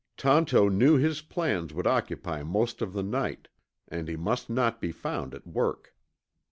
[0.17, 3.49] Tonto knew his plans would occupy most of the night,
[3.87, 5.93] and he must not be found at work.